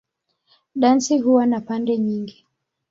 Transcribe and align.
Dansi 0.75 1.17
huwa 1.19 1.45
na 1.45 1.61
pande 1.61 1.97
nyingi. 1.97 2.45